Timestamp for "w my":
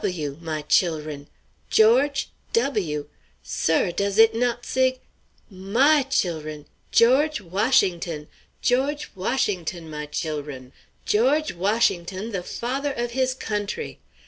0.03-0.63